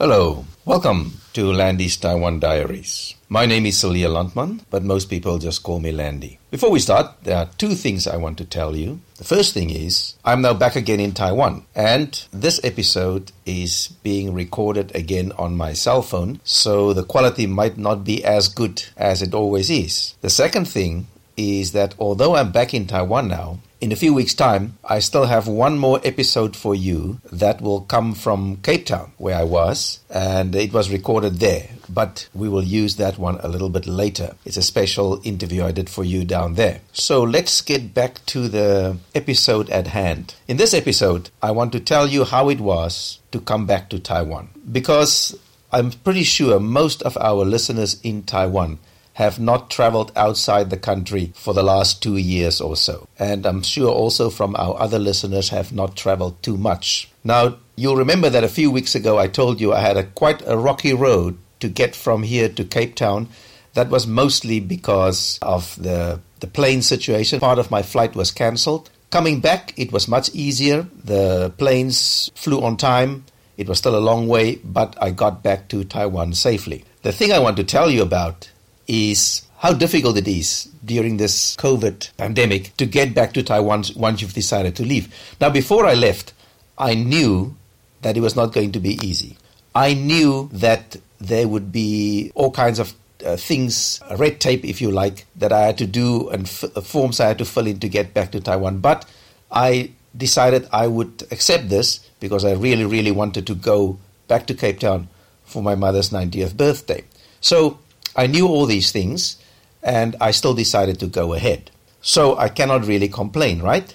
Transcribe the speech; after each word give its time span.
Hello, 0.00 0.44
welcome 0.64 1.14
to 1.32 1.52
Landy's 1.52 1.96
Taiwan 1.96 2.38
Diaries. 2.38 3.16
My 3.28 3.46
name 3.46 3.66
is 3.66 3.78
Celia 3.78 4.08
Landman, 4.08 4.60
but 4.70 4.84
most 4.84 5.10
people 5.10 5.38
just 5.38 5.64
call 5.64 5.80
me 5.80 5.90
Landy. 5.90 6.38
Before 6.52 6.70
we 6.70 6.78
start, 6.78 7.24
there 7.24 7.36
are 7.36 7.50
two 7.58 7.74
things 7.74 8.06
I 8.06 8.16
want 8.16 8.38
to 8.38 8.44
tell 8.44 8.76
you. 8.76 9.00
The 9.16 9.24
first 9.24 9.54
thing 9.54 9.70
is, 9.70 10.14
I'm 10.24 10.40
now 10.40 10.54
back 10.54 10.76
again 10.76 11.00
in 11.00 11.14
Taiwan, 11.14 11.66
and 11.74 12.24
this 12.30 12.60
episode 12.62 13.32
is 13.44 13.88
being 14.04 14.32
recorded 14.32 14.94
again 14.94 15.32
on 15.32 15.56
my 15.56 15.72
cell 15.72 16.02
phone, 16.02 16.38
so 16.44 16.92
the 16.92 17.02
quality 17.02 17.48
might 17.48 17.76
not 17.76 18.04
be 18.04 18.24
as 18.24 18.46
good 18.46 18.84
as 18.96 19.20
it 19.20 19.34
always 19.34 19.68
is. 19.68 20.14
The 20.20 20.30
second 20.30 20.68
thing 20.68 21.08
is 21.36 21.72
that 21.72 21.96
although 21.98 22.36
I'm 22.36 22.52
back 22.52 22.72
in 22.72 22.86
Taiwan 22.86 23.26
now, 23.26 23.58
in 23.80 23.92
a 23.92 23.96
few 23.96 24.12
weeks' 24.12 24.34
time, 24.34 24.76
I 24.84 24.98
still 24.98 25.26
have 25.26 25.46
one 25.46 25.78
more 25.78 26.00
episode 26.02 26.56
for 26.56 26.74
you 26.74 27.20
that 27.30 27.60
will 27.60 27.82
come 27.82 28.14
from 28.14 28.56
Cape 28.56 28.86
Town, 28.86 29.12
where 29.18 29.36
I 29.36 29.44
was, 29.44 30.00
and 30.10 30.54
it 30.56 30.72
was 30.72 30.90
recorded 30.90 31.34
there. 31.34 31.68
But 31.88 32.28
we 32.34 32.48
will 32.48 32.64
use 32.64 32.96
that 32.96 33.18
one 33.18 33.38
a 33.40 33.48
little 33.48 33.68
bit 33.68 33.86
later. 33.86 34.34
It's 34.44 34.56
a 34.56 34.62
special 34.62 35.20
interview 35.24 35.64
I 35.64 35.72
did 35.72 35.88
for 35.88 36.04
you 36.04 36.24
down 36.24 36.54
there. 36.54 36.80
So 36.92 37.22
let's 37.22 37.60
get 37.62 37.94
back 37.94 38.24
to 38.26 38.48
the 38.48 38.98
episode 39.14 39.70
at 39.70 39.88
hand. 39.88 40.34
In 40.48 40.56
this 40.56 40.74
episode, 40.74 41.30
I 41.40 41.52
want 41.52 41.72
to 41.72 41.80
tell 41.80 42.08
you 42.08 42.24
how 42.24 42.48
it 42.48 42.60
was 42.60 43.20
to 43.30 43.40
come 43.40 43.66
back 43.66 43.90
to 43.90 44.00
Taiwan. 44.00 44.48
Because 44.70 45.38
I'm 45.72 45.92
pretty 45.92 46.24
sure 46.24 46.58
most 46.58 47.02
of 47.02 47.16
our 47.18 47.44
listeners 47.44 48.00
in 48.02 48.24
Taiwan 48.24 48.80
have 49.18 49.40
not 49.40 49.68
traveled 49.68 50.12
outside 50.14 50.70
the 50.70 50.76
country 50.76 51.32
for 51.34 51.52
the 51.52 51.62
last 51.62 52.00
two 52.00 52.16
years 52.16 52.60
or 52.60 52.76
so. 52.76 53.08
And 53.18 53.44
I'm 53.44 53.64
sure 53.64 53.90
also 53.90 54.30
from 54.30 54.54
our 54.54 54.78
other 54.78 55.00
listeners 55.00 55.48
have 55.48 55.72
not 55.72 55.96
traveled 55.96 56.40
too 56.40 56.56
much. 56.56 57.10
Now, 57.24 57.56
you'll 57.74 57.96
remember 57.96 58.30
that 58.30 58.44
a 58.44 58.48
few 58.48 58.70
weeks 58.70 58.94
ago 58.94 59.18
I 59.18 59.26
told 59.26 59.60
you 59.60 59.72
I 59.72 59.80
had 59.80 59.96
a 59.96 60.04
quite 60.04 60.46
a 60.46 60.56
rocky 60.56 60.94
road 60.94 61.36
to 61.58 61.68
get 61.68 61.96
from 61.96 62.22
here 62.22 62.48
to 62.48 62.64
Cape 62.64 62.94
Town. 62.94 63.28
That 63.74 63.90
was 63.90 64.06
mostly 64.06 64.60
because 64.60 65.40
of 65.42 65.74
the, 65.82 66.20
the 66.38 66.46
plane 66.46 66.80
situation. 66.80 67.40
Part 67.40 67.58
of 67.58 67.72
my 67.72 67.82
flight 67.82 68.14
was 68.14 68.30
cancelled. 68.30 68.88
Coming 69.10 69.40
back, 69.40 69.74
it 69.76 69.90
was 69.90 70.06
much 70.06 70.32
easier. 70.32 70.86
The 71.02 71.52
planes 71.58 72.30
flew 72.36 72.62
on 72.62 72.76
time. 72.76 73.24
It 73.56 73.68
was 73.68 73.78
still 73.78 73.98
a 73.98 74.08
long 74.10 74.28
way, 74.28 74.60
but 74.62 74.96
I 75.02 75.10
got 75.10 75.42
back 75.42 75.66
to 75.70 75.82
Taiwan 75.82 76.34
safely. 76.34 76.84
The 77.02 77.10
thing 77.10 77.32
I 77.32 77.40
want 77.40 77.56
to 77.56 77.64
tell 77.64 77.90
you 77.90 78.02
about 78.02 78.48
is 78.88 79.42
how 79.58 79.72
difficult 79.72 80.16
it 80.16 80.26
is 80.26 80.64
during 80.84 81.16
this 81.16 81.54
COVID 81.56 82.16
pandemic 82.16 82.76
to 82.78 82.86
get 82.86 83.14
back 83.14 83.32
to 83.34 83.42
Taiwan 83.42 83.84
once 83.96 84.22
you've 84.22 84.34
decided 84.34 84.74
to 84.76 84.84
leave. 84.84 85.12
Now, 85.40 85.50
before 85.50 85.86
I 85.86 85.94
left, 85.94 86.32
I 86.78 86.94
knew 86.94 87.56
that 88.02 88.16
it 88.16 88.20
was 88.20 88.36
not 88.36 88.52
going 88.52 88.72
to 88.72 88.80
be 88.80 88.94
easy. 89.04 89.36
I 89.74 89.94
knew 89.94 90.48
that 90.52 90.96
there 91.20 91.48
would 91.48 91.72
be 91.72 92.30
all 92.34 92.50
kinds 92.50 92.78
of 92.78 92.94
uh, 93.24 93.36
things, 93.36 94.00
red 94.16 94.40
tape, 94.40 94.64
if 94.64 94.80
you 94.80 94.90
like, 94.92 95.26
that 95.36 95.52
I 95.52 95.62
had 95.62 95.78
to 95.78 95.86
do 95.86 96.28
and 96.30 96.46
f- 96.46 96.64
uh, 96.76 96.80
forms 96.80 97.18
I 97.18 97.26
had 97.26 97.38
to 97.38 97.44
fill 97.44 97.66
in 97.66 97.80
to 97.80 97.88
get 97.88 98.14
back 98.14 98.30
to 98.32 98.40
Taiwan. 98.40 98.78
But 98.78 99.04
I 99.50 99.90
decided 100.16 100.68
I 100.72 100.86
would 100.86 101.26
accept 101.32 101.68
this 101.68 101.98
because 102.20 102.44
I 102.44 102.52
really, 102.52 102.84
really 102.84 103.10
wanted 103.10 103.46
to 103.48 103.54
go 103.54 103.98
back 104.28 104.46
to 104.46 104.54
Cape 104.54 104.78
Town 104.78 105.08
for 105.44 105.62
my 105.62 105.74
mother's 105.74 106.10
90th 106.10 106.56
birthday. 106.56 107.02
So 107.40 107.78
I 108.18 108.26
knew 108.26 108.48
all 108.48 108.66
these 108.66 108.90
things, 108.90 109.36
and 109.80 110.16
I 110.20 110.32
still 110.32 110.52
decided 110.52 110.98
to 111.00 111.06
go 111.06 111.34
ahead. 111.34 111.70
So 112.02 112.36
I 112.36 112.48
cannot 112.48 112.84
really 112.84 113.08
complain, 113.08 113.62
right? 113.62 113.94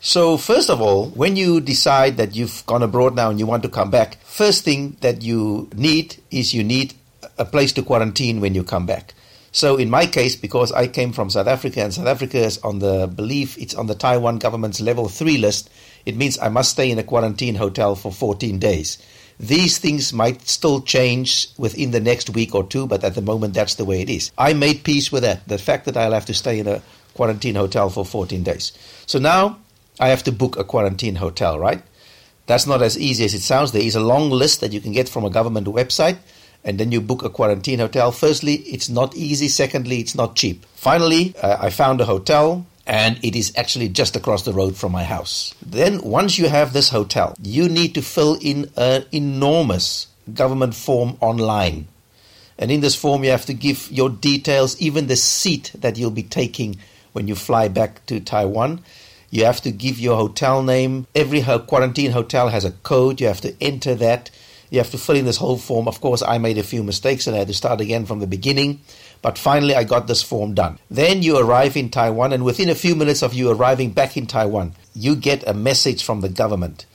So, 0.00 0.36
first 0.36 0.70
of 0.70 0.80
all, 0.80 1.08
when 1.10 1.34
you 1.34 1.60
decide 1.60 2.16
that 2.18 2.36
you've 2.36 2.64
gone 2.66 2.84
abroad 2.84 3.16
now 3.16 3.28
and 3.28 3.40
you 3.40 3.46
want 3.46 3.64
to 3.64 3.68
come 3.68 3.90
back, 3.90 4.18
first 4.22 4.62
thing 4.62 4.96
that 5.00 5.22
you 5.22 5.68
need 5.74 6.22
is 6.30 6.54
you 6.54 6.62
need 6.62 6.94
a 7.38 7.44
place 7.44 7.72
to 7.72 7.82
quarantine 7.82 8.40
when 8.40 8.54
you 8.54 8.62
come 8.62 8.86
back. 8.86 9.14
So, 9.50 9.76
in 9.76 9.90
my 9.90 10.06
case, 10.06 10.36
because 10.36 10.70
I 10.70 10.86
came 10.86 11.12
from 11.12 11.30
South 11.30 11.48
Africa 11.48 11.82
and 11.82 11.92
South 11.92 12.06
Africa 12.06 12.38
is 12.38 12.58
on 12.58 12.78
the 12.78 13.08
belief 13.08 13.58
it's 13.58 13.74
on 13.74 13.88
the 13.88 13.96
Taiwan 13.96 14.38
government's 14.38 14.80
level 14.80 15.08
3 15.08 15.38
list, 15.38 15.70
it 16.04 16.14
means 16.14 16.38
I 16.38 16.50
must 16.50 16.70
stay 16.70 16.88
in 16.88 17.00
a 17.00 17.02
quarantine 17.02 17.56
hotel 17.56 17.96
for 17.96 18.12
14 18.12 18.60
days. 18.60 18.98
These 19.38 19.78
things 19.78 20.12
might 20.12 20.48
still 20.48 20.80
change 20.80 21.48
within 21.58 21.90
the 21.90 22.00
next 22.00 22.30
week 22.30 22.54
or 22.54 22.64
two, 22.64 22.86
but 22.86 23.04
at 23.04 23.14
the 23.14 23.20
moment, 23.22 23.54
that's 23.54 23.74
the 23.74 23.84
way 23.84 24.00
it 24.00 24.08
is. 24.08 24.30
I 24.38 24.54
made 24.54 24.84
peace 24.84 25.12
with 25.12 25.22
that, 25.24 25.46
the 25.46 25.58
fact 25.58 25.84
that 25.84 25.96
I'll 25.96 26.12
have 26.12 26.26
to 26.26 26.34
stay 26.34 26.58
in 26.58 26.66
a 26.66 26.82
quarantine 27.14 27.54
hotel 27.54 27.90
for 27.90 28.04
14 28.04 28.42
days. 28.42 28.72
So 29.06 29.18
now 29.18 29.58
I 30.00 30.08
have 30.08 30.22
to 30.24 30.32
book 30.32 30.56
a 30.56 30.64
quarantine 30.64 31.16
hotel, 31.16 31.58
right? 31.58 31.82
That's 32.46 32.66
not 32.66 32.80
as 32.80 32.98
easy 32.98 33.24
as 33.24 33.34
it 33.34 33.40
sounds. 33.40 33.72
There 33.72 33.82
is 33.82 33.96
a 33.96 34.00
long 34.00 34.30
list 34.30 34.60
that 34.60 34.72
you 34.72 34.80
can 34.80 34.92
get 34.92 35.08
from 35.08 35.24
a 35.24 35.30
government 35.30 35.66
website, 35.66 36.18
and 36.64 36.78
then 36.78 36.92
you 36.92 37.00
book 37.00 37.22
a 37.22 37.30
quarantine 37.30 37.80
hotel. 37.80 38.12
Firstly, 38.12 38.54
it's 38.54 38.88
not 38.88 39.14
easy. 39.16 39.48
Secondly, 39.48 40.00
it's 40.00 40.14
not 40.14 40.36
cheap. 40.36 40.64
Finally, 40.74 41.34
uh, 41.42 41.56
I 41.60 41.70
found 41.70 42.00
a 42.00 42.04
hotel 42.04 42.66
and 42.86 43.18
it 43.24 43.34
is 43.34 43.52
actually 43.56 43.88
just 43.88 44.14
across 44.16 44.42
the 44.42 44.52
road 44.52 44.76
from 44.76 44.92
my 44.92 45.04
house. 45.04 45.54
Then, 45.64 46.00
once 46.02 46.38
you 46.38 46.48
have 46.48 46.72
this 46.72 46.90
hotel, 46.90 47.34
you 47.42 47.68
need 47.68 47.94
to 47.94 48.02
fill 48.02 48.38
in 48.40 48.70
an 48.76 49.04
enormous 49.12 50.06
government 50.32 50.74
form 50.74 51.16
online. 51.20 51.88
And 52.58 52.70
in 52.70 52.80
this 52.80 52.94
form, 52.94 53.24
you 53.24 53.30
have 53.30 53.46
to 53.46 53.54
give 53.54 53.90
your 53.90 54.08
details, 54.08 54.80
even 54.80 55.08
the 55.08 55.16
seat 55.16 55.72
that 55.78 55.98
you'll 55.98 56.10
be 56.10 56.22
taking 56.22 56.76
when 57.12 57.28
you 57.28 57.34
fly 57.34 57.68
back 57.68 58.04
to 58.06 58.20
Taiwan. 58.20 58.80
You 59.30 59.44
have 59.44 59.60
to 59.62 59.72
give 59.72 59.98
your 59.98 60.16
hotel 60.16 60.62
name. 60.62 61.06
Every 61.14 61.42
quarantine 61.42 62.12
hotel 62.12 62.48
has 62.48 62.64
a 62.64 62.70
code. 62.70 63.20
You 63.20 63.26
have 63.26 63.40
to 63.42 63.54
enter 63.60 63.94
that. 63.96 64.30
You 64.70 64.78
have 64.78 64.90
to 64.90 64.98
fill 64.98 65.16
in 65.16 65.24
this 65.24 65.36
whole 65.36 65.58
form. 65.58 65.88
Of 65.88 66.00
course, 66.00 66.22
I 66.22 66.38
made 66.38 66.58
a 66.58 66.62
few 66.62 66.82
mistakes 66.82 67.26
and 67.26 67.36
I 67.36 67.40
had 67.40 67.48
to 67.48 67.54
start 67.54 67.80
again 67.80 68.06
from 68.06 68.20
the 68.20 68.26
beginning. 68.26 68.80
But 69.22 69.38
finally, 69.38 69.74
I 69.74 69.84
got 69.84 70.06
this 70.06 70.22
form 70.22 70.54
done. 70.54 70.78
Then 70.90 71.22
you 71.22 71.38
arrive 71.38 71.76
in 71.76 71.90
Taiwan, 71.90 72.32
and 72.32 72.44
within 72.44 72.70
a 72.70 72.74
few 72.74 72.94
minutes 72.94 73.22
of 73.22 73.34
you 73.34 73.50
arriving 73.50 73.90
back 73.90 74.16
in 74.16 74.26
Taiwan, 74.26 74.74
you 74.94 75.16
get 75.16 75.46
a 75.48 75.54
message 75.54 76.04
from 76.04 76.20
the 76.20 76.28
government. 76.28 76.86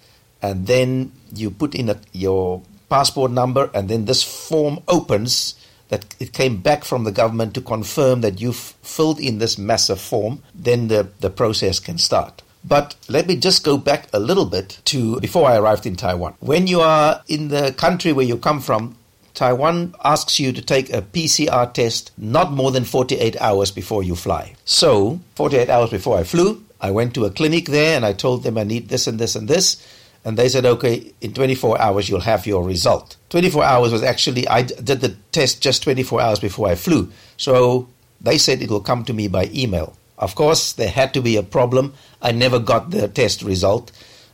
And 0.41 0.67
then 0.67 1.11
you 1.33 1.51
put 1.51 1.75
in 1.75 1.89
a, 1.89 1.99
your 2.13 2.61
passport 2.89 3.31
number, 3.31 3.69
and 3.73 3.89
then 3.89 4.05
this 4.05 4.23
form 4.23 4.79
opens 4.87 5.55
that 5.89 6.15
it 6.19 6.31
came 6.31 6.61
back 6.61 6.85
from 6.85 7.03
the 7.03 7.11
government 7.11 7.53
to 7.53 7.61
confirm 7.61 8.21
that 8.21 8.39
you've 8.39 8.75
filled 8.81 9.19
in 9.19 9.39
this 9.39 9.57
massive 9.57 9.99
form. 9.99 10.41
Then 10.55 10.87
the, 10.87 11.09
the 11.19 11.29
process 11.29 11.79
can 11.79 11.97
start. 11.97 12.41
But 12.63 12.95
let 13.09 13.27
me 13.27 13.35
just 13.35 13.63
go 13.63 13.77
back 13.77 14.07
a 14.13 14.19
little 14.19 14.45
bit 14.45 14.79
to 14.85 15.19
before 15.19 15.49
I 15.49 15.57
arrived 15.57 15.85
in 15.85 15.95
Taiwan. 15.95 16.35
When 16.39 16.67
you 16.67 16.79
are 16.81 17.21
in 17.27 17.49
the 17.49 17.73
country 17.73 18.13
where 18.13 18.25
you 18.25 18.37
come 18.37 18.61
from, 18.61 18.95
Taiwan 19.33 19.95
asks 20.03 20.39
you 20.39 20.51
to 20.51 20.61
take 20.61 20.91
a 20.91 21.01
PCR 21.01 21.73
test 21.73 22.11
not 22.17 22.51
more 22.51 22.71
than 22.71 22.83
48 22.83 23.39
hours 23.41 23.71
before 23.71 24.03
you 24.03 24.15
fly. 24.15 24.55
So, 24.65 25.19
48 25.35 25.69
hours 25.69 25.89
before 25.89 26.17
I 26.17 26.23
flew, 26.23 26.63
I 26.79 26.91
went 26.91 27.13
to 27.15 27.25
a 27.25 27.31
clinic 27.31 27.65
there 27.67 27.95
and 27.95 28.05
I 28.05 28.13
told 28.13 28.43
them 28.43 28.57
I 28.57 28.63
need 28.63 28.89
this 28.89 29.07
and 29.07 29.19
this 29.19 29.35
and 29.35 29.47
this. 29.47 29.85
And 30.23 30.37
they 30.37 30.49
said, 30.49 30.65
okay, 30.65 31.13
in 31.21 31.33
24 31.33 31.79
hours 31.81 32.09
you'll 32.09 32.19
have 32.21 32.45
your 32.45 32.63
result. 32.63 33.17
24 33.29 33.63
hours 33.63 33.91
was 33.91 34.03
actually, 34.03 34.47
I 34.47 34.63
did 34.63 35.01
the 35.01 35.15
test 35.31 35.61
just 35.61 35.83
24 35.83 36.21
hours 36.21 36.39
before 36.39 36.67
I 36.67 36.75
flew. 36.75 37.11
So 37.37 37.87
they 38.19 38.37
said 38.37 38.61
it 38.61 38.69
will 38.69 38.81
come 38.81 39.03
to 39.05 39.13
me 39.13 39.27
by 39.27 39.49
email. 39.53 39.97
Of 40.17 40.35
course, 40.35 40.73
there 40.73 40.89
had 40.89 41.13
to 41.15 41.21
be 41.21 41.35
a 41.37 41.43
problem. 41.43 41.93
I 42.21 42.31
never 42.31 42.59
got 42.59 42.91
the 42.91 43.07
test 43.07 43.41
result. 43.41 43.91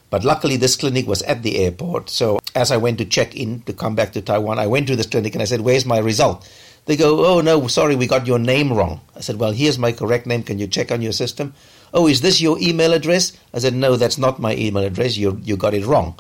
But 0.09 0.23
luckily, 0.23 0.55
this 0.55 0.75
clinic 0.75 1.07
was 1.07 1.21
at 1.23 1.43
the 1.43 1.59
airport. 1.59 2.09
So 2.09 2.39
as 2.55 2.71
I 2.71 2.77
went 2.77 2.97
to 2.99 3.05
check 3.05 3.35
in 3.35 3.61
to 3.61 3.73
come 3.73 3.95
back 3.95 4.13
to 4.13 4.21
Taiwan, 4.21 4.59
I 4.59 4.67
went 4.67 4.87
to 4.87 4.95
this 4.95 5.07
clinic 5.07 5.35
and 5.35 5.41
I 5.41 5.45
said, 5.45 5.61
Where's 5.61 5.85
my 5.85 5.99
result? 5.99 6.49
They 6.85 6.95
go, 6.95 7.25
Oh, 7.25 7.41
no, 7.41 7.67
sorry, 7.67 7.95
we 7.95 8.07
got 8.07 8.27
your 8.27 8.39
name 8.39 8.71
wrong. 8.71 9.01
I 9.15 9.19
said, 9.19 9.37
Well, 9.37 9.51
here's 9.51 9.77
my 9.77 9.91
correct 9.91 10.25
name. 10.25 10.43
Can 10.43 10.59
you 10.59 10.67
check 10.67 10.91
on 10.91 11.01
your 11.01 11.11
system? 11.11 11.53
Oh, 11.93 12.07
is 12.07 12.21
this 12.21 12.39
your 12.39 12.57
email 12.59 12.93
address? 12.93 13.33
I 13.53 13.59
said, 13.59 13.73
No, 13.73 13.97
that's 13.97 14.17
not 14.17 14.39
my 14.39 14.55
email 14.55 14.83
address. 14.83 15.17
You, 15.17 15.39
you 15.43 15.57
got 15.57 15.73
it 15.73 15.85
wrong. 15.85 16.17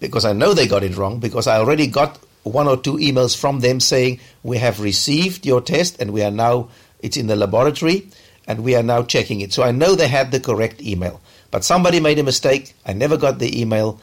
Because 0.00 0.24
I 0.24 0.32
know 0.32 0.54
they 0.54 0.66
got 0.66 0.82
it 0.82 0.96
wrong 0.96 1.20
because 1.20 1.46
I 1.46 1.58
already 1.58 1.86
got 1.86 2.18
one 2.42 2.66
or 2.66 2.76
two 2.76 2.94
emails 2.94 3.36
from 3.36 3.60
them 3.60 3.78
saying, 3.78 4.18
We 4.42 4.58
have 4.58 4.80
received 4.80 5.46
your 5.46 5.60
test 5.60 6.00
and 6.00 6.12
we 6.12 6.22
are 6.22 6.30
now, 6.30 6.70
it's 6.98 7.16
in 7.16 7.28
the 7.28 7.36
laboratory 7.36 8.08
and 8.50 8.64
we 8.64 8.74
are 8.74 8.82
now 8.82 9.00
checking 9.00 9.42
it. 9.42 9.52
So 9.52 9.62
I 9.62 9.70
know 9.70 9.94
they 9.94 10.08
had 10.08 10.32
the 10.32 10.40
correct 10.40 10.82
email. 10.82 11.20
But 11.52 11.62
somebody 11.62 12.00
made 12.00 12.18
a 12.18 12.24
mistake. 12.24 12.74
I 12.84 12.92
never 12.92 13.16
got 13.16 13.38
the 13.38 13.60
email. 13.60 14.00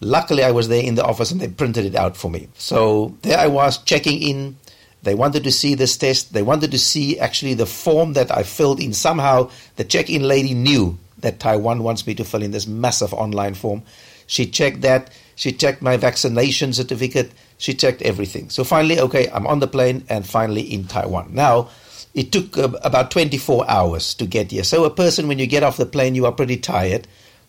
Luckily, 0.00 0.42
I 0.42 0.52
was 0.52 0.68
there 0.68 0.82
in 0.82 0.94
the 0.94 1.04
office 1.04 1.30
and 1.30 1.38
they 1.38 1.48
printed 1.48 1.84
it 1.84 1.94
out 1.94 2.16
for 2.16 2.30
me. 2.30 2.48
So 2.56 3.14
there 3.20 3.36
I 3.38 3.46
was 3.48 3.76
checking 3.76 4.22
in. 4.22 4.56
They 5.02 5.14
wanted 5.14 5.44
to 5.44 5.52
see 5.52 5.74
this 5.74 5.98
test. 5.98 6.32
They 6.32 6.40
wanted 6.40 6.70
to 6.70 6.78
see 6.78 7.18
actually 7.18 7.52
the 7.52 7.66
form 7.66 8.14
that 8.14 8.34
I 8.34 8.42
filled 8.42 8.80
in. 8.80 8.94
Somehow, 8.94 9.50
the 9.76 9.84
check 9.84 10.08
in 10.08 10.22
lady 10.22 10.54
knew 10.54 10.98
that 11.18 11.38
Taiwan 11.38 11.82
wants 11.82 12.06
me 12.06 12.14
to 12.14 12.24
fill 12.24 12.42
in 12.42 12.52
this 12.52 12.66
massive 12.66 13.12
online 13.12 13.52
form. 13.52 13.82
She 14.26 14.46
checked 14.46 14.80
that. 14.80 15.12
She 15.36 15.52
checked 15.52 15.82
my 15.82 15.98
vaccination 15.98 16.72
certificate. 16.72 17.32
She 17.58 17.74
checked 17.74 18.00
everything. 18.00 18.48
So 18.48 18.64
finally, 18.64 18.98
okay, 18.98 19.28
I'm 19.30 19.46
on 19.46 19.60
the 19.60 19.68
plane 19.68 20.04
and 20.08 20.26
finally 20.26 20.62
in 20.62 20.86
Taiwan. 20.86 21.34
Now, 21.34 21.68
it 22.14 22.32
took 22.32 22.56
uh, 22.58 22.70
about 22.82 23.10
24 23.10 23.68
hours 23.68 24.14
to 24.14 24.26
get 24.26 24.50
here. 24.50 24.64
So, 24.64 24.84
a 24.84 24.90
person, 24.90 25.28
when 25.28 25.38
you 25.38 25.46
get 25.46 25.62
off 25.62 25.76
the 25.76 25.86
plane, 25.86 26.14
you 26.14 26.26
are 26.26 26.32
pretty 26.32 26.56
tired. 26.56 27.06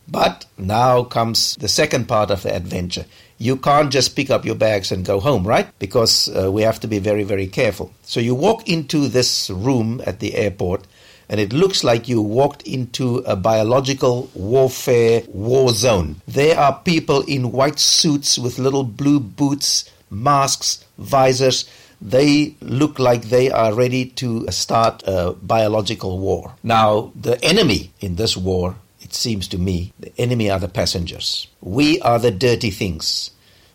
But 0.08 0.46
now 0.58 1.04
comes 1.04 1.56
the 1.56 1.68
second 1.68 2.08
part 2.08 2.31
of 2.31 2.44
the 2.44 2.54
adventure. 2.54 3.06
You 3.38 3.56
can't 3.56 3.92
just 3.92 4.16
pick 4.16 4.30
up 4.30 4.46
your 4.46 4.56
bags 4.56 4.92
and 4.92 5.06
go 5.06 5.19
home, 5.19 5.48
right? 5.48 5.68
Because 5.80 6.30
uh, 6.30 6.52
we 6.52 6.63
have 6.63 6.80
to 6.81 6.88
be 6.88 7.00
very, 7.00 7.24
very 7.24 7.48
careful. 7.48 7.94
So 8.04 8.19
you 8.19 8.36
walk 8.36 8.68
into 8.68 9.08
this 9.08 9.50
room 9.50 10.02
at 10.06 10.19
the 10.19 10.36
airport, 10.36 10.86
and 11.30 11.40
it 11.40 11.54
looks 11.54 11.84
like 11.84 12.10
you 12.10 12.22
walked 12.22 12.64
into 12.64 13.19
a 13.19 13.36
biological 13.38 14.30
warfare 14.34 15.24
war 15.28 15.69
zone. 15.69 16.22
There 16.28 16.60
are 16.60 16.81
people 16.84 17.22
in 17.22 17.54
white 17.54 17.80
suits 17.80 18.38
with 18.38 18.60
little 18.60 18.84
blue 18.84 19.19
boots, 19.19 19.90
masks, 20.10 20.84
visors. 20.98 21.69
They 22.01 22.56
look 22.62 22.98
like 22.98 23.24
they 23.24 23.51
are 23.51 23.74
ready 23.74 24.06
to 24.06 24.48
start 24.50 25.03
a 25.06 25.33
biological 25.33 26.18
war. 26.18 26.56
Now, 26.63 27.12
the 27.15 27.44
enemy 27.44 27.92
in 28.00 28.15
this 28.15 28.36
war 28.36 28.75
it 29.12 29.15
seems 29.15 29.48
to 29.50 29.57
me, 29.57 29.92
the 30.00 30.13
enemy 30.18 30.50
are 30.50 30.59
the 30.59 30.69
passengers. 30.69 31.48
We 31.59 32.00
are 32.01 32.18
the 32.18 32.31
dirty 32.31 32.69
things 32.71 33.31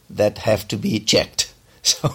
that 0.08 0.38
have 0.38 0.66
to 0.68 0.76
be 0.76 1.00
checked. 1.00 1.52
So, 1.86 2.08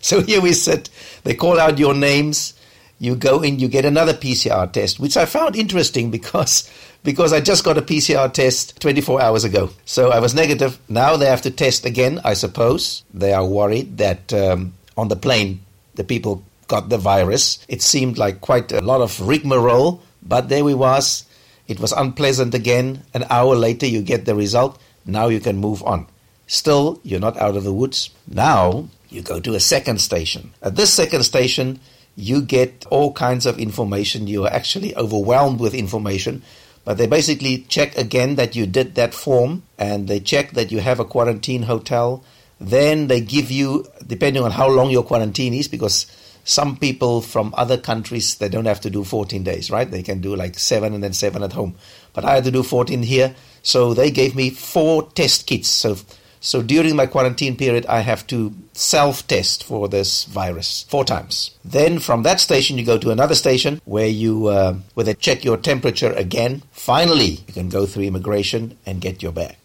so 0.00 0.20
here 0.22 0.40
we 0.40 0.52
sit. 0.52 0.88
They 1.24 1.34
call 1.34 1.58
out 1.58 1.80
your 1.80 1.94
names. 1.94 2.54
You 3.00 3.16
go 3.16 3.42
in, 3.42 3.58
you 3.58 3.66
get 3.66 3.84
another 3.84 4.14
PCR 4.14 4.70
test, 4.72 5.00
which 5.00 5.16
I 5.16 5.24
found 5.24 5.56
interesting 5.56 6.12
because 6.12 6.70
because 7.02 7.32
I 7.32 7.40
just 7.40 7.64
got 7.64 7.76
a 7.76 7.82
PCR 7.82 8.32
test 8.32 8.80
24 8.80 9.20
hours 9.20 9.42
ago. 9.42 9.70
So 9.84 10.12
I 10.12 10.20
was 10.20 10.32
negative. 10.32 10.78
Now 10.88 11.16
they 11.16 11.26
have 11.26 11.42
to 11.42 11.50
test 11.50 11.86
again, 11.86 12.20
I 12.22 12.34
suppose. 12.34 13.02
They 13.12 13.32
are 13.32 13.44
worried 13.44 13.98
that 13.98 14.32
um, 14.32 14.74
on 15.00 15.08
the 15.08 15.16
plane 15.16 15.60
the 15.94 16.04
people 16.04 16.42
got 16.68 16.88
the 16.88 16.98
virus. 16.98 17.58
It 17.68 17.82
seemed 17.82 18.16
like 18.16 18.40
quite 18.40 18.72
a 18.72 18.80
lot 18.80 19.00
of 19.00 19.20
rigmarole, 19.20 20.00
but 20.22 20.48
there 20.48 20.64
we 20.64 20.74
was. 20.74 21.24
It 21.66 21.80
was 21.80 21.92
unpleasant 21.92 22.54
again. 22.54 23.02
An 23.12 23.26
hour 23.28 23.54
later, 23.54 23.86
you 23.86 24.02
get 24.02 24.24
the 24.24 24.34
result. 24.34 24.80
Now 25.04 25.28
you 25.28 25.40
can 25.40 25.56
move 25.58 25.82
on. 25.82 26.06
Still, 26.46 27.00
you're 27.02 27.20
not 27.20 27.36
out 27.36 27.56
of 27.56 27.64
the 27.64 27.72
woods. 27.72 28.10
Now 28.26 28.88
you 29.08 29.22
go 29.22 29.40
to 29.40 29.54
a 29.54 29.60
second 29.60 30.00
station. 30.00 30.52
At 30.62 30.76
this 30.76 30.92
second 30.92 31.24
station, 31.24 31.80
you 32.16 32.42
get 32.42 32.86
all 32.90 33.12
kinds 33.12 33.46
of 33.46 33.58
information. 33.58 34.26
You 34.26 34.46
are 34.46 34.52
actually 34.52 34.96
overwhelmed 34.96 35.60
with 35.60 35.74
information. 35.74 36.42
But 36.84 36.98
they 36.98 37.06
basically 37.06 37.66
check 37.68 37.96
again 37.98 38.36
that 38.36 38.56
you 38.56 38.66
did 38.66 38.94
that 38.94 39.12
form 39.14 39.64
and 39.78 40.08
they 40.08 40.18
check 40.18 40.52
that 40.52 40.72
you 40.72 40.80
have 40.80 40.98
a 40.98 41.04
quarantine 41.04 41.64
hotel. 41.64 42.24
Then 42.60 43.08
they 43.08 43.20
give 43.22 43.50
you, 43.50 43.86
depending 44.06 44.42
on 44.42 44.50
how 44.50 44.68
long 44.68 44.90
your 44.90 45.02
quarantine 45.02 45.54
is, 45.54 45.66
because 45.66 46.06
some 46.44 46.76
people 46.76 47.20
from 47.20 47.54
other 47.56 47.76
countries 47.76 48.36
they 48.36 48.48
don't 48.48 48.64
have 48.64 48.80
to 48.80 48.90
do 48.90 49.04
14 49.04 49.42
days 49.44 49.70
right? 49.70 49.90
They 49.90 50.02
can 50.02 50.20
do 50.20 50.34
like 50.36 50.58
7 50.58 50.92
and 50.94 51.02
then 51.02 51.12
7 51.12 51.42
at 51.42 51.52
home. 51.52 51.76
But 52.12 52.24
i 52.24 52.34
had 52.34 52.44
to 52.44 52.50
do 52.50 52.62
14 52.62 53.02
here 53.02 53.34
so 53.62 53.94
they 53.94 54.10
gave 54.10 54.34
me 54.34 54.50
four 54.50 55.08
test 55.10 55.46
kits. 55.46 55.68
So 55.68 55.96
so 56.42 56.62
during 56.62 56.96
my 56.96 57.06
quarantine 57.06 57.56
period 57.56 57.84
i 57.86 58.00
have 58.00 58.26
to 58.28 58.54
self 58.72 59.26
test 59.26 59.62
for 59.62 59.88
this 59.88 60.24
virus 60.24 60.86
four 60.88 61.04
times. 61.04 61.50
Then 61.64 61.98
from 61.98 62.22
that 62.22 62.40
station 62.40 62.78
you 62.78 62.84
go 62.84 62.98
to 62.98 63.10
another 63.10 63.34
station 63.34 63.80
where 63.84 64.08
you 64.08 64.46
uh, 64.46 64.74
where 64.94 65.04
they 65.04 65.14
check 65.14 65.44
your 65.44 65.56
temperature 65.58 66.12
again. 66.12 66.62
Finally 66.72 67.44
you 67.46 67.52
can 67.52 67.68
go 67.68 67.86
through 67.86 68.04
immigration 68.04 68.78
and 68.86 69.00
get 69.00 69.22
your 69.22 69.32
bag 69.32 69.59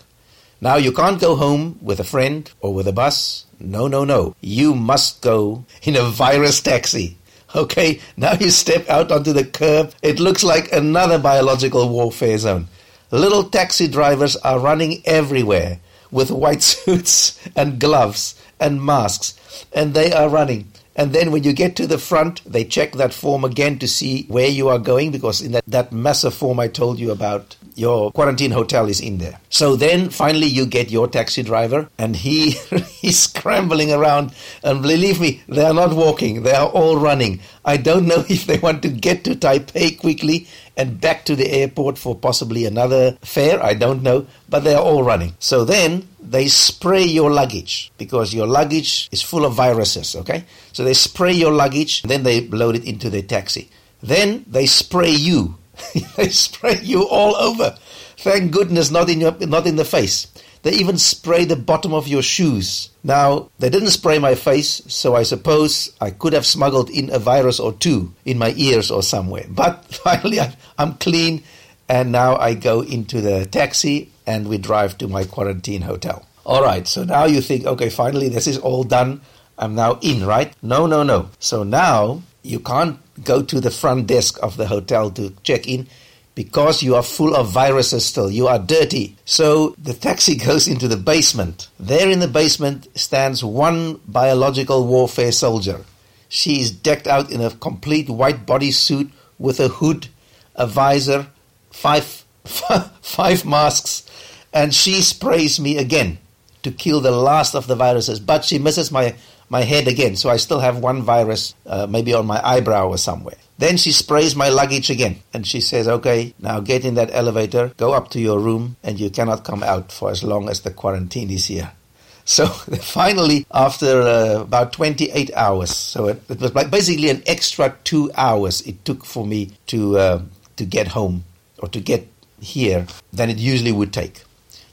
now 0.62 0.76
you 0.76 0.92
can't 0.92 1.22
go 1.22 1.36
home 1.36 1.78
with 1.82 2.00
a 2.00 2.04
friend 2.04 2.52
or 2.62 2.74
with 2.74 2.88
a 2.88 2.94
bus 2.94 3.46
no, 3.60 3.88
no, 3.88 4.04
no. 4.04 4.36
You 4.42 4.76
must 4.76 5.22
go 5.22 5.66
in 5.84 5.96
a 5.96 6.04
virus 6.04 6.62
taxi. 6.62 7.18
Okay, 7.56 8.02
now 8.18 8.34
you 8.34 8.50
step 8.50 8.90
out 8.90 9.12
onto 9.12 9.32
the 9.32 9.46
curb. 9.46 9.94
It 10.02 10.20
looks 10.20 10.44
like 10.44 10.72
another 10.72 11.18
biological 11.18 11.88
warfare 11.90 12.38
zone. 12.38 12.68
Little 13.12 13.46
taxi 13.46 13.88
drivers 13.88 14.36
are 14.38 14.60
running 14.60 15.02
everywhere 15.06 15.80
with 16.12 16.32
white 16.32 16.62
suits 16.64 17.40
and 17.56 17.80
gloves 17.80 18.36
and 18.60 18.84
masks, 18.84 19.66
and 19.72 19.94
they 19.94 20.12
are 20.12 20.30
running. 20.30 20.72
And 20.98 21.14
then 21.14 21.32
when 21.32 21.44
you 21.44 21.54
get 21.54 21.76
to 21.78 21.88
the 21.88 21.98
front, 21.98 22.42
they 22.46 22.64
check 22.64 22.94
that 22.94 23.14
form 23.14 23.44
again 23.44 23.80
to 23.80 23.88
see 23.88 24.24
where 24.28 24.48
you 24.48 24.70
are 24.70 24.80
going 24.80 25.12
because 25.12 25.42
in 25.42 25.52
that, 25.52 25.66
that 25.68 25.92
massive 25.92 26.34
form 26.34 26.60
I 26.60 26.70
told 26.70 27.00
you 27.00 27.12
about, 27.12 27.58
your 27.76 28.12
quarantine 28.12 28.52
hotel 28.52 28.88
is 28.88 29.02
in 29.02 29.18
there. 29.18 29.40
So 29.50 29.76
then 29.76 30.10
finally 30.10 30.48
you 30.48 30.66
get 30.66 30.90
your 30.90 31.08
taxi 31.08 31.44
driver 31.44 31.90
and 31.98 32.16
he 32.16 32.52
he's 33.02 33.20
scrambling 33.20 33.92
around 33.92 34.34
and 34.64 34.82
believe 34.82 35.20
me, 35.20 35.44
they 35.48 35.64
are 35.66 35.74
not 35.74 35.94
walking, 35.94 36.44
they 36.44 36.54
are 36.54 36.68
all 36.68 36.98
running. 36.98 37.42
I 37.64 37.78
don't 37.78 38.08
know 38.08 38.24
if 38.30 38.46
they 38.46 38.58
want 38.58 38.82
to 38.84 38.90
get 38.90 39.24
to 39.26 39.36
Taipei 39.36 40.00
quickly 40.00 40.48
and 40.78 41.00
back 41.00 41.26
to 41.26 41.36
the 41.36 41.50
airport 41.50 41.98
for 41.98 42.16
possibly 42.16 42.66
another 42.66 43.18
fare, 43.22 43.62
I 43.64 43.74
don't 43.74 44.04
know, 44.04 44.26
but 44.50 44.64
they 44.64 44.74
are 44.74 44.84
all 44.84 45.04
running. 45.04 45.36
So 45.40 45.66
then 45.66 46.08
they 46.20 46.48
spray 46.48 47.04
your 47.04 47.32
luggage 47.32 47.92
because 47.98 48.34
your 48.34 48.48
luggage 48.48 49.10
is 49.12 49.22
full 49.22 49.46
of 49.46 49.54
viruses, 49.54 50.16
okay? 50.16 50.46
So 50.74 50.84
they 50.84 50.94
spray 50.94 51.34
your 51.34 51.52
luggage, 51.52 52.02
then 52.04 52.24
they 52.24 52.48
load 52.48 52.76
it 52.76 52.86
into 52.86 53.10
their 53.10 53.22
taxi. 53.22 53.70
Then 54.02 54.46
they 54.48 54.66
spray 54.66 55.10
you 55.12 55.58
they 56.16 56.30
spray 56.30 56.80
you 56.82 57.08
all 57.08 57.36
over. 57.36 57.78
Thank 58.18 58.52
goodness, 58.52 58.92
not 58.92 59.10
in 59.10 59.22
your, 59.22 59.36
not 59.40 59.68
in 59.68 59.76
the 59.76 59.86
face. 59.86 60.28
They 60.64 60.72
even 60.74 60.98
spray 60.98 61.46
the 61.46 61.56
bottom 61.56 61.94
of 61.94 62.08
your 62.08 62.24
shoes. 62.24 62.90
Now, 63.04 63.52
they 63.60 63.70
didn't 63.70 63.92
spray 63.92 64.18
my 64.18 64.34
face, 64.34 64.82
so 64.88 65.16
I 65.16 65.22
suppose 65.22 65.94
I 66.02 66.10
could 66.10 66.34
have 66.34 66.46
smuggled 66.46 66.90
in 66.90 67.14
a 67.14 67.20
virus 67.20 67.60
or 67.60 67.74
two 67.74 68.16
in 68.26 68.40
my 68.40 68.52
ears 68.58 68.90
or 68.90 69.04
somewhere. 69.04 69.46
But 69.48 69.86
finally, 69.94 70.40
I'm 70.80 70.96
clean, 70.96 71.44
and 71.88 72.12
now 72.12 72.36
I 72.38 72.56
go 72.56 72.82
into 72.82 73.22
the 73.22 73.46
taxi 73.46 74.12
and 74.26 74.48
we 74.48 74.58
drive 74.58 74.98
to 74.98 75.08
my 75.08 75.24
quarantine 75.24 75.84
hotel. 75.84 76.26
All 76.46 76.64
right, 76.64 76.88
so 76.88 77.04
now 77.04 77.26
you 77.26 77.42
think, 77.42 77.66
okay, 77.66 77.90
finally, 77.90 78.30
this 78.30 78.48
is 78.48 78.58
all 78.58 78.84
done. 78.84 79.22
I'm 79.60 79.76
now 79.76 80.00
in, 80.02 80.26
right? 80.26 80.52
No, 80.64 80.88
no, 80.88 81.04
no. 81.04 81.30
So 81.38 81.62
now 81.62 82.24
you 82.42 82.60
can't 82.60 83.00
go 83.24 83.42
to 83.44 83.60
the 83.60 83.72
front 83.72 84.08
desk 84.08 84.38
of 84.42 84.58
the 84.58 84.68
hotel 84.68 85.10
to 85.12 85.34
check 85.44 85.68
in 85.68 85.88
because 86.36 86.84
you 86.84 86.96
are 86.96 87.04
full 87.04 87.36
of 87.36 87.50
viruses 87.50 88.06
still. 88.06 88.30
You 88.30 88.48
are 88.48 88.60
dirty. 88.60 89.16
So 89.26 89.70
the 89.78 89.94
taxi 89.94 90.36
goes 90.48 90.68
into 90.68 90.88
the 90.88 90.98
basement. 90.98 91.70
There 91.80 92.10
in 92.10 92.20
the 92.20 92.28
basement 92.28 92.88
stands 92.98 93.44
one 93.44 94.02
biological 94.06 94.86
warfare 94.86 95.32
soldier. 95.32 95.86
She 96.28 96.62
is 96.62 96.72
decked 96.72 97.08
out 97.08 97.32
in 97.32 97.42
a 97.42 97.52
complete 97.52 98.10
white 98.10 98.46
bodysuit 98.46 99.10
with 99.40 99.60
a 99.60 99.70
hood, 99.70 100.08
a 100.56 100.68
visor, 100.68 101.28
five, 101.72 102.26
five 103.02 103.46
masks, 103.46 104.10
and 104.54 104.74
she 104.74 105.02
sprays 105.02 105.60
me 105.60 105.78
again 105.78 106.18
to 106.64 106.72
kill 106.72 107.00
the 107.00 107.12
last 107.12 107.54
of 107.54 107.68
the 107.68 107.76
viruses. 107.76 108.20
But 108.20 108.44
she 108.44 108.60
misses 108.60 108.92
my 108.92 109.16
my 109.50 109.62
head 109.62 109.88
again, 109.88 110.16
so 110.16 110.30
I 110.30 110.38
still 110.38 110.60
have 110.60 110.80
one 110.80 111.02
virus, 111.02 111.54
uh, 111.66 111.88
maybe 111.88 112.14
on 112.14 112.26
my 112.26 112.46
eyebrow 112.46 112.88
or 112.88 112.98
somewhere. 112.98 113.36
Then 113.58 113.78
she 113.78 113.92
sprays 113.92 114.36
my 114.36 114.50
luggage 114.50 114.90
again, 114.90 115.20
and 115.34 115.48
she 115.48 115.62
says, 115.62 115.88
Okay, 115.88 116.34
now 116.40 116.60
get 116.60 116.84
in 116.84 116.96
that 116.96 117.12
elevator, 117.14 117.72
go 117.78 117.94
up 117.94 118.10
to 118.12 118.20
your 118.20 118.40
room, 118.40 118.76
and 118.84 119.00
you 119.00 119.10
cannot 119.10 119.44
come 119.46 119.64
out 119.64 119.92
for 119.92 120.12
as 120.12 120.24
long 120.24 120.50
as 120.50 120.62
the 120.62 120.72
quarantine 120.72 121.32
is 121.32 121.46
here. 121.46 121.72
So 122.28 122.48
finally, 122.82 123.46
after 123.54 124.02
uh, 124.02 124.42
about 124.42 124.74
28 124.74 125.30
hours, 125.36 125.70
so 125.70 126.08
it, 126.08 126.24
it, 126.28 126.42
was 126.42 126.50
basically 126.50 127.12
an 127.12 127.22
extra 127.28 127.78
two 127.84 128.10
hours 128.18 128.62
it 128.62 128.84
took 128.84 129.06
for 129.06 129.28
me 129.28 129.52
to, 129.68 129.98
uh, 130.00 130.22
to 130.56 130.66
get 130.66 130.88
home 130.88 131.24
or 131.60 131.68
to 131.68 131.80
get 131.80 132.08
here 132.42 132.88
than 133.14 133.30
it 133.30 133.38
usually 133.38 133.72
would 133.72 133.94
take. 133.94 134.24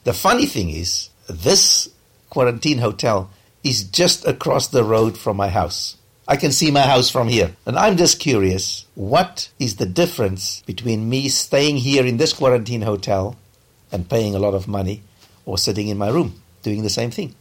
The 0.05 0.15
funny 0.15 0.47
thing 0.47 0.71
is, 0.71 1.11
this 1.29 1.91
quarantine 2.31 2.79
hotel 2.79 3.31
is 3.65 3.85
just 3.85 4.27
across 4.27 4.69
the 4.69 4.85
road 4.85 5.17
from 5.17 5.37
my 5.37 5.49
house. 5.49 5.97
I 6.27 6.37
can 6.37 6.53
see 6.53 6.71
my 6.71 6.83
house 6.83 7.11
from 7.11 7.29
here. 7.29 7.57
And 7.67 7.77
I'm 7.77 7.97
just 7.97 8.21
curious 8.21 8.87
what 8.95 9.51
is 9.59 9.77
the 9.77 9.87
difference 9.87 10.63
between 10.63 11.09
me 11.09 11.29
staying 11.29 11.79
here 11.79 12.07
in 12.07 12.17
this 12.17 12.33
quarantine 12.33 12.83
hotel 12.83 13.37
and 13.91 14.09
paying 14.09 14.35
a 14.35 14.39
lot 14.39 14.55
of 14.55 14.69
money 14.69 15.03
or 15.45 15.59
sitting 15.59 15.89
in 15.89 15.99
my 15.99 16.09
room 16.09 16.41
doing 16.63 16.83
the 16.83 16.91
same 16.91 17.11
thing? 17.11 17.35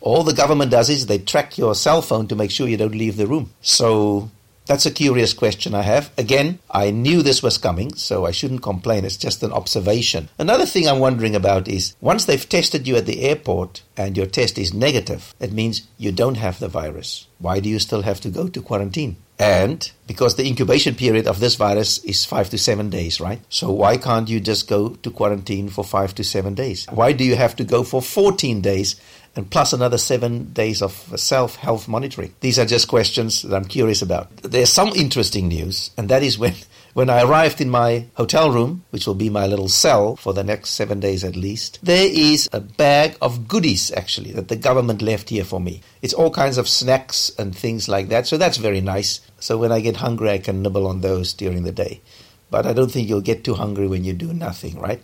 All 0.00 0.24
the 0.24 0.34
government 0.34 0.70
does 0.70 0.90
is 0.90 1.06
they 1.06 1.18
track 1.18 1.58
your 1.58 1.74
cell 1.74 2.02
phone 2.02 2.26
to 2.28 2.36
make 2.36 2.50
sure 2.50 2.68
you 2.68 2.76
don't 2.76 2.94
leave 2.94 3.16
the 3.16 3.26
room. 3.26 3.50
So 3.60 4.30
that's 4.66 4.86
a 4.86 4.90
curious 4.90 5.32
question 5.32 5.74
I 5.74 5.82
have. 5.82 6.10
Again, 6.16 6.60
I 6.70 6.90
knew 6.90 7.22
this 7.22 7.42
was 7.42 7.58
coming, 7.58 7.94
so 7.94 8.26
I 8.26 8.30
shouldn't 8.30 8.62
complain. 8.62 9.04
It's 9.04 9.16
just 9.16 9.42
an 9.42 9.52
observation. 9.52 10.28
Another 10.38 10.66
thing 10.66 10.86
I'm 10.88 11.00
wondering 11.00 11.34
about 11.34 11.68
is 11.68 11.94
once 12.00 12.24
they've 12.24 12.48
tested 12.48 12.86
you 12.86 12.96
at 12.96 13.06
the 13.06 13.22
airport 13.22 13.82
and 13.96 14.16
your 14.16 14.26
test 14.26 14.58
is 14.58 14.72
negative, 14.72 15.34
it 15.40 15.52
means 15.52 15.88
you 15.98 16.12
don't 16.12 16.36
have 16.36 16.58
the 16.58 16.68
virus. 16.68 17.26
Why 17.38 17.58
do 17.60 17.68
you 17.68 17.78
still 17.78 18.02
have 18.02 18.20
to 18.20 18.28
go 18.30 18.48
to 18.48 18.62
quarantine? 18.62 19.16
And 19.42 19.90
because 20.06 20.36
the 20.36 20.46
incubation 20.46 20.94
period 20.94 21.26
of 21.26 21.40
this 21.40 21.56
virus 21.56 21.98
is 22.04 22.24
five 22.24 22.48
to 22.50 22.58
seven 22.58 22.90
days, 22.90 23.20
right? 23.20 23.40
So 23.48 23.72
why 23.72 23.96
can't 23.96 24.28
you 24.28 24.38
just 24.38 24.68
go 24.68 24.90
to 24.90 25.10
quarantine 25.10 25.68
for 25.68 25.82
five 25.82 26.14
to 26.14 26.22
seven 26.22 26.54
days? 26.54 26.86
Why 26.92 27.10
do 27.10 27.24
you 27.24 27.34
have 27.34 27.56
to 27.56 27.64
go 27.64 27.82
for 27.82 28.00
14 28.00 28.60
days 28.60 28.94
and 29.34 29.50
plus 29.50 29.72
another 29.72 29.98
seven 29.98 30.52
days 30.52 30.80
of 30.80 30.92
self 31.16 31.56
health 31.56 31.88
monitoring? 31.88 32.32
These 32.38 32.60
are 32.60 32.64
just 32.64 32.86
questions 32.86 33.42
that 33.42 33.56
I'm 33.56 33.64
curious 33.64 34.00
about. 34.00 34.28
There's 34.36 34.70
some 34.70 34.90
interesting 34.90 35.48
news, 35.48 35.90
and 35.96 36.08
that 36.08 36.22
is 36.22 36.38
when, 36.38 36.54
When 36.94 37.08
I 37.08 37.22
arrived 37.22 37.62
in 37.62 37.70
my 37.70 38.08
hotel 38.16 38.50
room, 38.50 38.84
which 38.90 39.06
will 39.06 39.14
be 39.14 39.30
my 39.30 39.46
little 39.46 39.70
cell 39.70 40.14
for 40.14 40.34
the 40.34 40.44
next 40.44 40.70
seven 40.70 41.00
days 41.00 41.24
at 41.24 41.36
least, 41.36 41.78
there 41.82 42.06
is 42.06 42.50
a 42.52 42.60
bag 42.60 43.16
of 43.22 43.48
goodies 43.48 43.90
actually 43.92 44.32
that 44.32 44.48
the 44.48 44.56
government 44.56 45.00
left 45.00 45.30
here 45.30 45.44
for 45.44 45.58
me. 45.58 45.80
It's 46.02 46.12
all 46.12 46.30
kinds 46.30 46.58
of 46.58 46.68
snacks 46.68 47.32
and 47.38 47.56
things 47.56 47.88
like 47.88 48.08
that, 48.08 48.26
so 48.26 48.36
that's 48.36 48.58
very 48.58 48.82
nice. 48.82 49.20
So 49.40 49.56
when 49.56 49.72
I 49.72 49.80
get 49.80 49.96
hungry, 49.96 50.28
I 50.28 50.38
can 50.38 50.60
nibble 50.60 50.86
on 50.86 51.00
those 51.00 51.32
during 51.32 51.62
the 51.62 51.72
day. 51.72 52.02
But 52.50 52.66
I 52.66 52.74
don't 52.74 52.92
think 52.92 53.08
you'll 53.08 53.22
get 53.22 53.42
too 53.42 53.54
hungry 53.54 53.88
when 53.88 54.04
you 54.04 54.12
do 54.12 54.34
nothing, 54.34 54.78
right? 54.78 55.00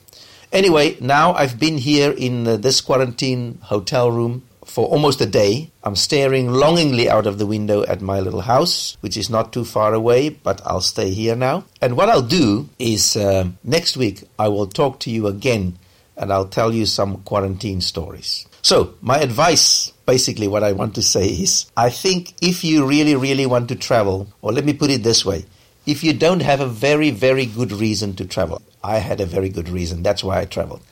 Anyway, 0.52 0.99
now 1.00 1.33
I've 1.33 1.59
been 1.59 1.78
here 1.78 2.11
in 2.11 2.47
uh, 2.47 2.57
this 2.59 2.83
quarantine 2.83 3.61
hotel 3.62 4.11
room 4.11 4.42
for 4.70 4.87
almost 4.87 5.20
a 5.20 5.26
day. 5.26 5.70
I'm 5.82 5.96
staring 5.96 6.52
longingly 6.52 7.08
out 7.08 7.26
of 7.26 7.38
the 7.38 7.46
window 7.46 7.84
at 7.84 8.00
my 8.00 8.20
little 8.20 8.42
house, 8.42 8.96
which 9.00 9.16
is 9.16 9.30
not 9.30 9.52
too 9.52 9.64
far 9.64 9.94
away, 9.94 10.28
but 10.28 10.60
I'll 10.64 10.80
stay 10.80 11.10
here 11.10 11.34
now. 11.34 11.64
And 11.80 11.96
what 11.96 12.08
I'll 12.08 12.22
do 12.22 12.68
is 12.78 13.16
uh, 13.16 13.48
next 13.64 13.96
week 13.96 14.25
I 14.38 14.48
will 14.48 14.66
talk 14.66 15.00
to 15.00 15.10
you 15.10 15.26
again 15.26 15.78
and 16.16 16.32
I'll 16.32 16.48
tell 16.48 16.72
you 16.72 16.87
some 16.87 17.22
quarantine 17.22 17.80
stories. 17.80 18.46
So, 18.62 18.94
my 19.00 19.18
advice, 19.18 19.92
basically, 20.04 20.48
what 20.48 20.64
I 20.64 20.72
want 20.72 20.96
to 20.96 21.02
say 21.02 21.28
is 21.28 21.70
I 21.76 21.90
think 21.90 22.34
if 22.42 22.64
you 22.64 22.84
really, 22.84 23.14
really 23.14 23.46
want 23.46 23.68
to 23.68 23.76
travel, 23.76 24.28
or 24.42 24.52
let 24.52 24.64
me 24.64 24.72
put 24.72 24.90
it 24.90 25.02
this 25.02 25.25
way 25.25 25.44
if 25.87 26.04
you 26.04 26.12
don't 26.12 26.42
have 26.42 26.60
a 26.60 26.66
very, 26.66 27.10
very 27.10 27.46
good 27.46 27.72
reason 27.72 28.14
to 28.16 28.26
travel, 28.26 28.60
I 28.84 28.98
had 28.98 29.22
a 29.22 29.26
very 29.26 29.48
good 29.48 29.70
reason, 29.70 30.02
that's 30.02 30.22
why 30.22 30.38
I 30.40 30.44
traveled. 30.44 30.82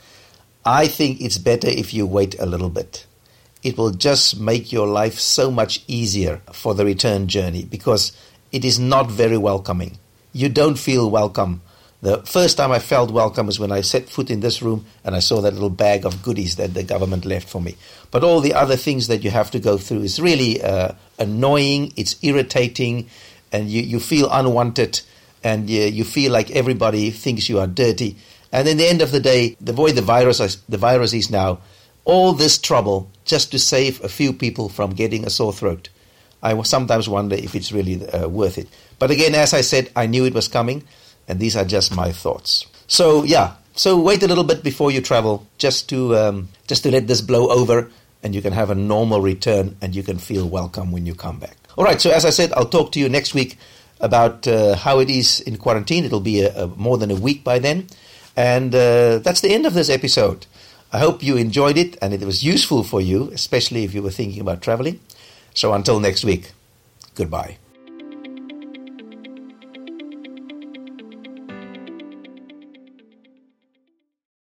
I 0.65 0.87
think 0.87 1.21
it's 1.21 1.37
better 1.37 1.69
if 1.69 1.93
you 1.93 2.07
wait 2.07 2.35
a 2.41 2.47
little 2.47 2.71
bit 2.71 3.05
it 3.63 3.77
will 3.77 3.91
just 3.91 4.39
make 4.39 4.73
your 4.73 4.87
life 4.87 5.19
so 5.19 5.51
much 5.51 5.83
easier 5.87 6.41
for 6.53 6.75
the 6.75 6.85
return 6.85 7.27
journey 7.27 7.65
because 7.65 8.13
it 8.53 8.65
is 8.65 8.79
not 8.79 9.11
very 9.11 9.39
welcoming. 9.39 9.99
You 10.33 10.49
don't 10.49 10.79
feel 10.79 11.11
welcome. 11.11 11.63
The 12.03 12.19
first 12.19 12.59
time 12.59 12.71
I 12.71 12.79
felt 12.79 13.11
welcome 13.11 13.47
was 13.47 13.59
when 13.59 13.73
I 13.73 13.81
set 13.81 14.09
foot 14.09 14.31
in 14.31 14.41
this 14.41 14.63
room 14.63 14.85
and 15.03 15.17
I 15.17 15.21
saw 15.21 15.41
that 15.41 15.55
little 15.55 15.71
bag 15.71 16.05
of 16.05 16.23
goodies 16.23 16.57
that 16.57 16.75
the 16.75 16.83
government 16.83 17.25
left 17.25 17.49
for 17.49 17.61
me. 17.61 17.77
But 18.11 18.23
all 18.23 18.41
the 18.41 18.55
other 18.55 18.77
things 18.77 19.09
that 19.09 19.25
you 19.25 19.31
have 19.31 19.51
to 19.53 19.59
go 19.59 19.79
through 19.79 20.03
is 20.03 20.21
really 20.21 20.63
uh, 20.63 20.93
annoying, 21.19 21.93
it's 21.97 22.23
irritating, 22.23 23.09
and 23.51 23.69
you, 23.69 23.83
you 23.83 23.99
feel 23.99 24.29
unwanted, 24.31 25.01
and 25.43 25.71
you, 25.71 25.83
you 25.83 26.05
feel 26.05 26.33
like 26.33 26.51
everybody 26.51 27.11
thinks 27.11 27.49
you 27.49 27.59
are 27.59 27.67
dirty. 27.67 28.17
And 28.53 28.69
in 28.69 28.77
the 28.77 28.87
end 28.87 29.03
of 29.03 29.11
the 29.11 29.21
day, 29.21 29.57
the 29.61 29.73
way 29.73 29.93
the 29.93 30.03
virus, 30.03 30.57
the 30.69 30.79
virus 30.79 31.13
is 31.13 31.31
now, 31.31 31.61
all 32.07 32.33
this 32.33 32.57
trouble 32.57 33.11
just 33.27 33.51
to 33.51 33.59
save 33.59 34.03
a 34.03 34.09
few 34.09 34.33
people 34.33 34.71
from 34.71 34.95
getting 34.95 35.27
a 35.27 35.31
sore 35.31 35.53
throat. 35.53 35.91
I 36.43 36.61
sometimes 36.63 37.09
wonder 37.09 37.35
if 37.35 37.55
it's 37.55 37.73
really 37.73 38.09
uh, 38.09 38.29
worth 38.29 38.57
it. 38.57 38.69
But 38.99 39.11
again, 39.11 39.35
as 39.35 39.53
I 39.53 39.61
said, 39.61 39.91
I 39.97 40.07
knew 40.07 40.25
it 40.25 40.33
was 40.33 40.49
coming, 40.49 40.85
and 41.29 41.41
these 41.41 41.57
are 41.57 41.65
just 41.65 41.95
my 41.95 42.13
thoughts. 42.13 42.67
So 42.87 43.25
yeah, 43.25 43.55
so 43.75 44.01
wait 44.01 44.23
a 44.23 44.29
little 44.29 44.45
bit 44.45 44.63
before 44.63 44.91
you 44.91 45.01
travel, 45.03 45.47
just 45.59 45.89
to 45.91 46.17
um, 46.17 46.49
just 46.69 46.85
to 46.85 46.91
let 46.91 47.09
this 47.09 47.21
blow 47.21 47.51
over, 47.51 47.91
and 48.23 48.35
you 48.35 48.41
can 48.41 48.53
have 48.53 48.71
a 48.71 48.75
normal 48.75 49.21
return, 49.21 49.77
and 49.83 49.95
you 49.95 50.03
can 50.03 50.19
feel 50.19 50.49
welcome 50.49 50.93
when 50.93 51.05
you 51.05 51.15
come 51.15 51.39
back. 51.39 51.57
All 51.77 51.85
right. 51.85 52.01
So 52.01 52.11
as 52.11 52.25
I 52.25 52.31
said, 52.31 52.53
I'll 52.53 52.69
talk 52.69 52.93
to 52.93 53.01
you 53.01 53.09
next 53.09 53.35
week 53.35 53.59
about 54.01 54.47
uh, 54.47 54.77
how 54.77 55.01
it 55.01 55.11
is 55.11 55.41
in 55.41 55.57
quarantine. 55.57 56.05
It'll 56.05 56.21
be 56.21 56.43
a, 56.43 56.55
a, 56.55 56.67
more 56.69 56.97
than 56.97 57.11
a 57.11 57.17
week 57.17 57.43
by 57.43 57.59
then, 57.59 57.89
and 58.37 58.73
uh, 58.73 59.19
that's 59.19 59.41
the 59.41 59.51
end 59.51 59.67
of 59.67 59.75
this 59.75 59.91
episode. 59.91 60.47
I 60.97 61.01
hope 61.01 61.23
you 61.23 61.37
enjoyed 61.37 61.77
it 61.77 61.99
and 62.01 62.15
it 62.15 62.23
was 62.23 62.43
useful 62.43 62.83
for 62.83 63.03
you, 63.03 63.29
especially 63.35 63.85
if 63.85 63.93
you 63.93 64.01
were 64.01 64.11
thinking 64.11 64.41
about 64.41 64.63
traveling. 64.63 64.99
So 65.53 65.75
until 65.75 66.01
next 66.01 66.25
week, 66.25 66.53
goodbye. 67.15 67.59